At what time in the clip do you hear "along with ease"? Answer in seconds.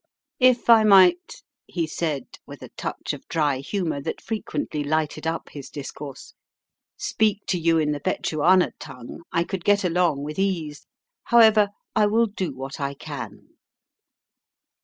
9.83-10.87